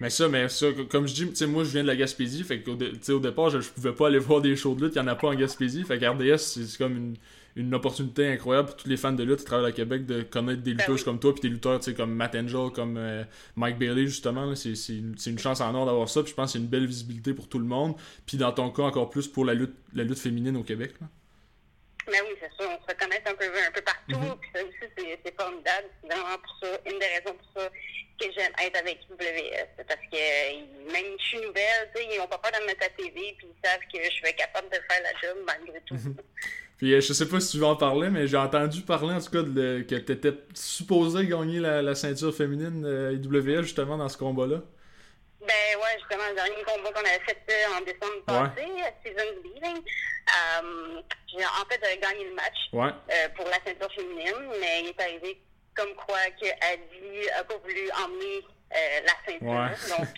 [0.00, 2.42] Mais ça, mais ça, comme je dis, tu sais, moi je viens de la Gaspésie,
[2.42, 4.98] fait qu'au au départ, je, je, pouvais pas aller voir des shows de lutte, il
[4.98, 7.16] y en a pas en Gaspésie, fait qu'RDS, c'est comme une,
[7.56, 10.62] une opportunité incroyable pour tous les fans de lutte qui travaillent à Québec de connaître
[10.62, 13.22] des lutteurs comme toi, puis des lutteurs comme Matt Angel, comme euh,
[13.54, 14.54] Mike Bailey, justement.
[14.56, 16.86] C'est une, une, chance en or d'avoir ça, puis je pense que c'est une belle
[16.86, 17.94] visibilité pour tout le monde.
[18.26, 20.94] Puis dans ton cas, encore plus pour la lutte, la lutte féminine au Québec.
[21.00, 21.06] Là.
[22.10, 22.68] Mais oui, c'est ça.
[22.68, 24.20] On se reconnaît un peu, un peu partout.
[24.20, 24.38] Mm-hmm.
[24.40, 24.92] Puis ça aussi,
[25.24, 25.88] c'est formidable.
[26.00, 27.68] C'est vraiment pour ça, une des raisons pour ça
[28.20, 29.84] que j'aime être avec WS.
[29.86, 32.90] Parce que même si je suis nouvelle, ils n'ont pas peur de me mettre à
[32.90, 35.94] TV, puis ils savent que je suis capable de faire la job malgré tout.
[35.94, 36.16] Mm-hmm.
[36.76, 39.20] Puis euh, je sais pas si tu veux en parler, mais j'ai entendu parler en
[39.20, 43.96] tout cas de, que tu étais supposé gagner la, la ceinture féminine euh, IWS justement
[43.96, 44.62] dans ce combat-là.
[45.46, 48.94] Ben ouais, justement, le dernier combat qu'on avait fait euh, en décembre passé, ouais.
[49.04, 52.90] Season Beating, euh, j'ai en fait gagné le match ouais.
[53.12, 55.40] euh, pour la ceinture féminine, mais il est arrivé
[55.76, 59.48] comme quoi que Adi a pas voulu emmener euh, la ceinture.
[59.48, 59.98] Ouais.
[59.98, 60.16] Donc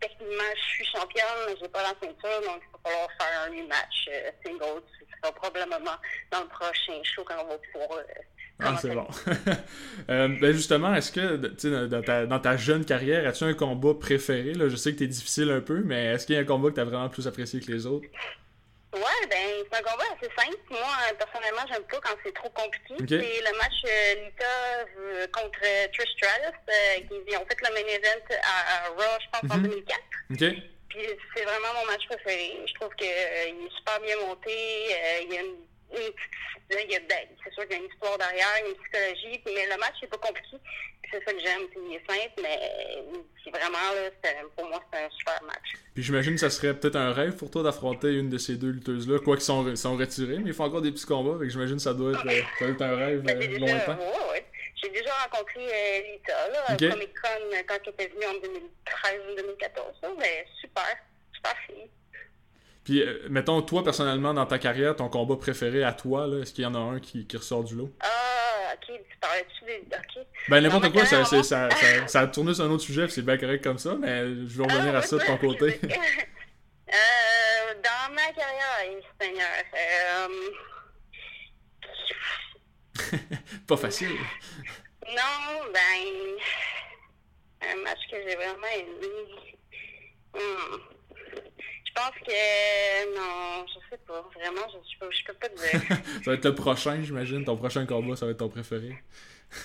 [0.00, 3.50] techniquement, je suis championne, mais j'ai pas la ceinture, donc il va falloir faire un
[3.50, 4.08] rematch
[4.44, 4.82] single.
[4.98, 5.96] Ce sera probablement
[6.32, 8.00] dans le prochain show quand on va pouvoir
[8.60, 9.06] ah, c'est bon.
[10.10, 14.52] euh, ben justement, est-ce que dans ta, dans ta jeune carrière, as-tu un combat préféré?
[14.52, 14.68] Là?
[14.68, 16.74] Je sais que t'es difficile un peu, mais est-ce qu'il y a un combat que
[16.74, 18.08] t'as vraiment plus apprécié que les autres?
[18.94, 20.58] Ouais, ben c'est un combat assez simple.
[20.70, 20.80] Moi,
[21.18, 22.94] personnellement, j'aime pas quand c'est trop compliqué.
[22.94, 23.20] Okay.
[23.20, 25.60] C'est le match euh, Lita contre
[25.92, 29.48] Trish Stratus, euh, qui ont fait le main event à, à Raw, je pense, mm
[29.48, 29.54] -hmm.
[29.54, 30.00] en 2004.
[30.32, 30.62] Okay.
[30.88, 32.64] Puis c'est vraiment mon match préféré.
[32.66, 34.56] Je trouve qu'il euh, est super bien monté.
[35.22, 35.67] il y a une
[37.44, 40.18] c'est sûr qu'il y a une histoire derrière, une psychologie, mais le match, c'est pas
[40.18, 40.56] compliqué.
[41.10, 42.60] C'est ça que j'aime, il est simple, mais
[43.42, 44.10] c'est vraiment, là,
[44.54, 45.72] pour moi, c'est un super match.
[45.94, 48.70] Puis j'imagine que ça serait peut-être un rêve pour toi d'affronter une de ces deux
[48.70, 51.76] lutteuses-là, quoi qu'ils sont, sont retirés, mais ils font encore des petits combats, donc j'imagine
[51.76, 53.98] que ça doit être, ça doit être un rêve ben, euh, longtemps.
[53.98, 54.44] Ouais, ouais.
[54.82, 56.90] J'ai déjà rencontré euh, Lita, là, okay.
[56.90, 60.96] Comic Con, quand elle était venue en 2013 ou 2014, là, mais super,
[61.32, 61.88] super fille.
[62.88, 66.64] Puis, euh, mettons, toi, personnellement, dans ta carrière, ton combat préféré à toi, est-ce qu'il
[66.64, 67.94] y en a un qui, qui, ressort du lot?
[68.00, 69.82] Ah, ok, tu parlais-tu des.
[69.92, 70.24] Ok.
[70.48, 73.20] Ben, n'importe quoi, ça, ça, ça, ça, ça, a tourné sur un autre sujet, c'est
[73.20, 75.78] bien correct comme ça, mais je vais revenir ah, à ça de ton côté.
[75.84, 80.28] euh, dans ma carrière, Seigneur, euh...
[83.66, 84.16] Pas facile.
[85.08, 86.40] Non, ben.
[87.70, 89.08] Un match que j'ai vraiment aimé.
[90.32, 90.97] Hmm.
[91.98, 94.24] Je pense que non, je sais pas.
[94.34, 95.96] Vraiment, je, je, peux, je peux pas te dire.
[96.24, 97.44] ça va être le prochain, j'imagine.
[97.44, 98.94] Ton prochain combat, ça va être ton préféré.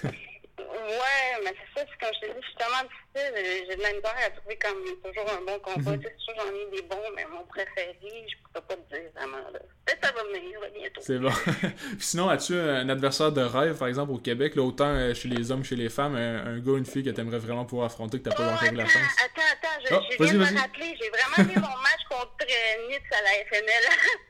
[0.04, 3.66] Ouais, mais c'est ça, c'est comme je te dis, je suis tellement difficile.
[3.70, 5.92] J'ai de la misère à trouver comme toujours un bon combat.
[5.92, 6.04] Mm -hmm.
[6.04, 9.38] C'est sûr, j'en ai des bons, mais mon préféré, je pourrais pas te dire vraiment.
[9.86, 11.02] Peut-être que ça va venir bientôt.
[11.02, 11.32] C'est bon.
[12.00, 15.64] Sinon, as-tu un adversaire de rêve, par exemple, au Québec, là, autant chez les hommes
[15.64, 18.18] chez les femmes, un, un gars ou une fille que tu aimerais vraiment pouvoir affronter,
[18.20, 19.14] que tu n'as pas oh, encore eu la chance?
[19.26, 19.63] Attends, attends,
[20.02, 20.98] je, oh, je viens de me rappeler.
[21.00, 22.46] J'ai vraiment vu mon match contre
[22.90, 23.84] Nitz à la FNL.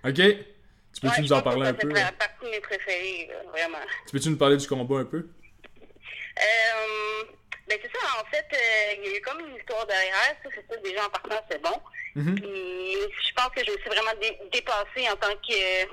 [0.10, 0.46] ok.
[0.94, 1.90] Tu peux-tu ouais, nous en parler un peu?
[1.96, 3.80] C'est partie de mes préférés, là, vraiment.
[4.06, 5.18] Tu peux-tu nous parler du combat un peu?
[6.40, 7.24] Euh,
[7.68, 10.50] ben c'est ça, en fait, euh, il y a eu comme une histoire derrière, ça,
[10.54, 11.82] c'est ça, déjà en partant, c'est bon.
[12.16, 12.36] Mm -hmm.
[12.36, 12.98] Puis
[13.28, 15.86] je pense que je me suis vraiment dé dépassée en tant que euh,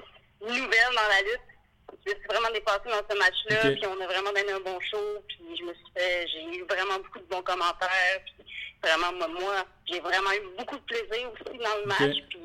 [0.48, 1.49] nouvelle dans la lutte.
[2.04, 3.74] Je me suis vraiment dépassée dans ce match-là, okay.
[3.76, 6.64] puis on a vraiment donné un bon show, puis je me suis fait, j'ai eu
[6.64, 8.44] vraiment beaucoup de bons commentaires, puis
[8.82, 12.24] vraiment, moi, moi j'ai vraiment eu beaucoup de plaisir aussi dans le match, okay.
[12.28, 12.40] puis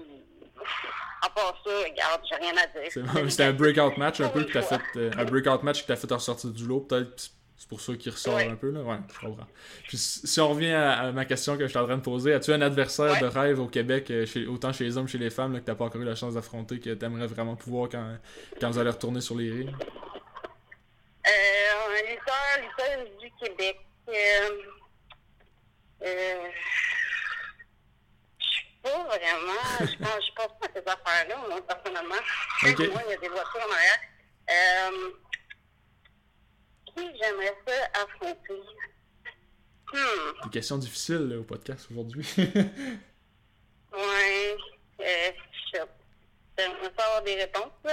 [1.21, 3.29] à part ça, regarde, j'ai rien à dire.
[3.29, 5.95] C'était un breakout match un peu que t'as fait, euh, un breakout match qui t'a
[5.95, 8.48] fait ressortir du lot, peut-être c'est pour ça qu'il ressort ouais.
[8.48, 8.82] un peu, là.
[8.82, 9.48] Ouais, je comprends.
[9.88, 12.34] Puis si on revient à, à ma question que je suis en train de poser,
[12.34, 13.20] as-tu un adversaire ouais.
[13.22, 15.65] de rêve au Québec, chez, autant chez les hommes que chez les femmes, là, que
[15.65, 18.18] t'as pas encore eu la chance d'affronter, que t'aimerais vraiment pouvoir quand,
[18.60, 19.74] quand vous allez retourner sur les rings?
[21.28, 21.65] Euh,
[22.62, 23.80] lutteur du Québec.
[24.08, 24.50] Euh,
[26.04, 26.50] euh,
[28.39, 29.62] je suis pas vraiment.
[29.80, 32.15] je pense, je pense pas à ces affaires-là, moi, personnellement.
[32.63, 32.88] Okay.
[32.89, 34.00] Moi, il y a des voitures en arrière.
[34.48, 35.12] Euh,
[36.95, 38.62] qui j'aimerais ça affronter?
[39.93, 40.43] Hmm.
[40.43, 42.25] Des questions difficiles là, au podcast aujourd'hui.
[42.38, 44.55] ouais.
[44.99, 45.31] Euh,
[45.73, 45.79] je
[46.58, 47.91] J'aimerais pas avoir des réponses, mais.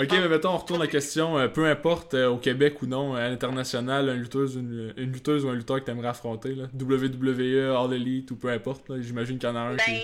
[0.04, 1.38] ok, mais mettons, on retourne la question.
[1.38, 5.44] Euh, peu importe euh, au Québec ou non, à l'international, une lutteuse, une, une, lutteuse
[5.44, 6.64] ou un lutteur que tu aimerais affronter, là.
[6.74, 10.02] WWE, All Elite ou peu importe, J'imagine qu'il y en a un ben, qui.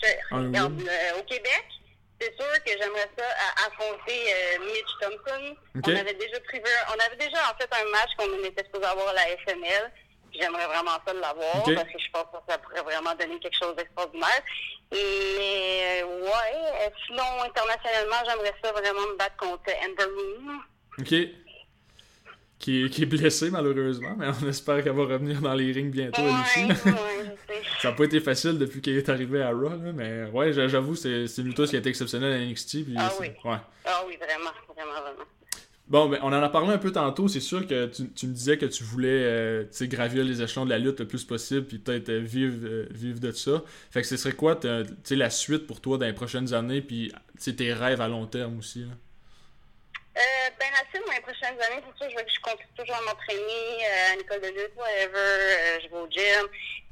[0.00, 1.64] Je, regarde, euh, au Québec,
[2.20, 3.24] c'est sûr que j'aimerais ça
[3.66, 5.56] affronter euh, Mitch Thompson.
[5.76, 9.08] On avait déjà prévu, on avait déjà en fait un match qu'on était supposé avoir
[9.08, 9.92] à la FNL.
[10.32, 13.74] J'aimerais vraiment ça l'avoir parce que je pense que ça pourrait vraiment donner quelque chose
[13.76, 14.42] d'extraordinaire.
[14.92, 20.60] Mais euh, ouais, sinon internationalement, j'aimerais ça vraiment me battre contre Amber Moon.
[20.98, 21.47] OK
[22.58, 25.90] qui est, qui est blessée malheureusement, mais on espère qu'elle va revenir dans les rings
[25.90, 26.90] bientôt ouais, aussi.
[27.80, 31.26] ça n'a pas été facile depuis qu'elle est arrivée à Raw, mais ouais, j'avoue, c'est
[31.38, 32.84] une lutteuse qui a été exceptionnelle à NXT.
[32.84, 33.28] Puis ah oui.
[33.44, 33.56] Ouais.
[33.84, 35.24] Ah oui, vraiment, vraiment, vraiment.
[35.88, 37.28] Bon, ben, on en a parlé un peu tantôt.
[37.28, 40.70] C'est sûr que tu, tu, me disais que tu voulais euh, gravir les échelons de
[40.70, 43.62] la lutte le plus possible, puis peut-être euh, vivre, euh, vivre de ça.
[43.90, 44.58] Fait que ce serait quoi
[45.10, 47.12] la suite pour toi dans les prochaines années, puis
[47.56, 48.80] tes rêves à long terme aussi?
[48.80, 48.92] Là?
[50.18, 53.86] Euh, ben, la dans les prochaines années, c'est sûr, je, je continue toujours à m'entraîner
[53.86, 56.48] euh, à l'école de lutte, whatever, euh, je vais au gym.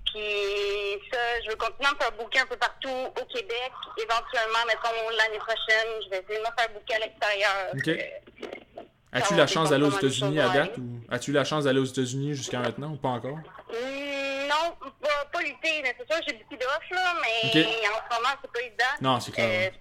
[0.06, 3.72] Puis ça, je veux continuer à me faire booker un peu partout au Québec.
[3.98, 7.66] Éventuellement, mettons, l'année prochaine, je vais essayer de me faire booker à l'extérieur.
[7.74, 8.86] OK.
[9.12, 12.34] As-tu la chance d'aller aux États-Unis à date ou as-tu la chance d'aller aux États-Unis
[12.34, 13.38] jusqu'à maintenant ou pas encore?
[13.70, 15.82] Mm, non, pas, pas l'été.
[15.82, 18.84] C'est sûr, j'ai beaucoup d'offres, là, mais en ce moment, c'est pas évident.
[19.00, 19.72] Non, c'est clair.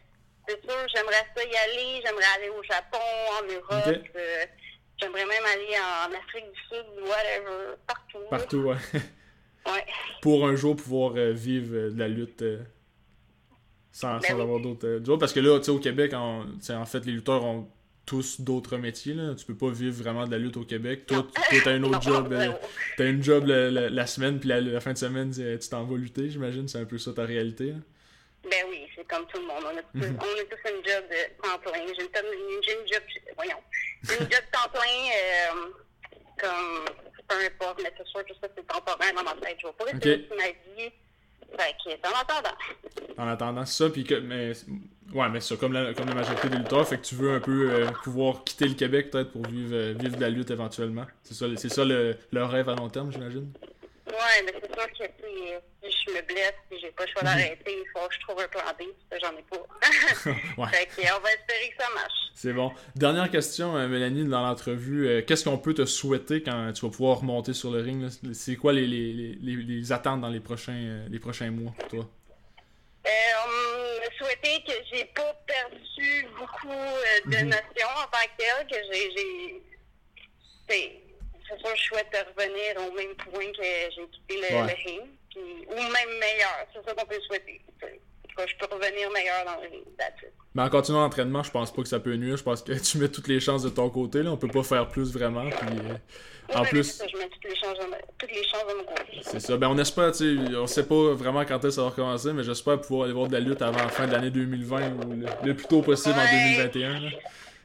[0.49, 2.01] Euh, c'est sûr, j'aimerais ça y aller.
[2.03, 2.97] J'aimerais aller au Japon,
[3.39, 4.03] en Europe.
[4.15, 4.45] Euh,
[4.99, 8.29] j'aimerais même aller en Afrique du Sud, whatever, partout.
[8.29, 8.75] Partout, ouais.
[9.65, 9.85] ouais.
[10.21, 12.43] Pour un jour pouvoir euh, vivre euh, de la lutte
[13.91, 15.19] sans, ben sans avoir d'autres jobs.
[15.19, 17.69] Parce que là, tu sais, au Québec, en, en fait, les lutteurs ont
[18.05, 19.15] tous d'autres métiers.
[19.15, 19.33] Là.
[19.33, 21.07] Tu peux pas vivre vraiment de la lutte au Québec.
[21.07, 22.35] Toi, tu as un autre job.
[22.97, 26.29] tu as une job la, semaine, puis la, fin de semaine, tu t'en vas lutter,
[26.29, 26.67] j'imagine.
[26.67, 27.73] C'est un peu ça ta réalité.
[28.49, 29.63] Ben oui, c'est comme tout le monde.
[29.63, 30.19] On a, tous, mhm.
[30.19, 31.85] on a tous une job de temps plein.
[31.87, 33.03] J'ai une, une job,
[33.35, 33.61] voyons,
[34.03, 35.71] une job temps plein, euh,
[36.37, 36.85] comme,
[37.27, 39.57] peu importe, mais c'est sûr que ça, c'est temporaire dans ma tête.
[39.61, 40.29] Je vais pas rester okay.
[40.35, 40.91] ma vie.
[41.57, 42.57] Fait que, en attendant.
[43.17, 44.51] En attendant, ça, puis que, mais,
[45.13, 47.39] ouais, mais ça, comme la, comme la majorité des lutteurs, fait que tu veux un
[47.39, 51.05] peu euh, pouvoir quitter le Québec, peut-être, pour vivre, euh, vivre de la lutte éventuellement.
[51.23, 53.51] C'est ça, c'est ça le, le rêve à long terme, j'imagine?
[54.07, 57.27] Ouais, mais c'est sûr que si je me blesse et j'ai pas le choix mhm.
[57.27, 58.83] d'arrêter, il faut que je trouve un plan B,
[59.19, 59.57] j'en ai pas.
[60.57, 60.87] ouais.
[60.89, 62.13] Fait on va espérer que ça marche.
[62.35, 62.71] C'est bon.
[62.95, 65.07] Dernière question, euh, Mélanie, dans l'entrevue.
[65.07, 68.07] Euh, qu'est-ce qu'on peut te souhaiter quand tu vas pouvoir remonter sur le ring?
[68.33, 71.87] C'est quoi les, les, les, les, attentes dans les prochains, euh, les prochains mois pour
[71.87, 72.09] toi?
[73.07, 73.09] Euh,
[73.45, 77.49] on me souhaitait que j'ai pas perdu beaucoup de mhm.
[77.49, 79.63] notions en tant que que j'ai
[80.67, 81.04] c'est
[81.65, 84.73] sûr, je souhaite revenir au même point que j'ai quitté le, ouais.
[84.85, 85.01] ring,
[85.67, 86.67] ou même meilleur.
[86.73, 87.61] C'est ça qu'on peut souhaiter.
[87.81, 89.85] je peux revenir meilleur dans le ring.
[90.55, 92.37] Mais en continuant l'entraînement, je pense pas que ça peut nuire.
[92.37, 94.23] Je pense que tu mets toutes les chances de ton côté.
[94.23, 94.31] Là.
[94.31, 95.49] On peut pas faire plus vraiment.
[95.49, 96.83] Puis, euh, en plus.
[96.83, 97.85] Ça, je mets toutes les, chances de,
[98.17, 99.19] toutes les chances de mon côté.
[99.23, 99.57] C'est ça.
[99.57, 102.43] Ben, on espère, tu sais, on sait pas vraiment quand est-ce ça va recommencer, mais
[102.43, 105.53] j'espère pouvoir aller voir de la lutte avant la fin de l'année 2020 ou le,
[105.53, 106.99] plus tôt possible en 2021.
[106.99, 107.09] Là.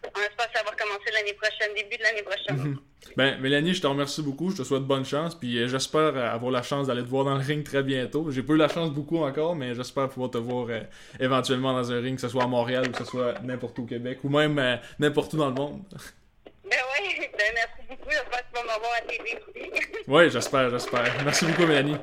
[0.03, 0.80] On espère que ça va recommencer
[1.21, 2.57] l'année prochaine, début de l'année prochaine.
[2.57, 2.79] Mhm.
[3.17, 4.51] Ben, Mélanie, je te remercie beaucoup.
[4.51, 5.35] Je te souhaite bonne chance.
[5.35, 8.31] Puis euh, j'espère avoir la chance d'aller te voir dans le ring très bientôt.
[8.31, 10.81] J'ai pas eu la chance beaucoup encore, mais j'espère pouvoir te voir euh,
[11.19, 13.83] éventuellement dans un ring, que ce soit à Montréal ou que ce soit n'importe où
[13.83, 15.83] au Québec ou même euh, n'importe où dans le monde.
[15.91, 18.11] Ben oui, ben merci beaucoup.
[18.11, 20.05] J'espère que tu vas m'avoir à TV aussi.
[20.07, 21.25] oui, j'espère, j'espère.
[21.25, 21.97] Merci beaucoup, Mélanie.
[21.97, 22.01] Ben,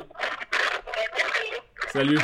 [1.94, 2.20] Salut.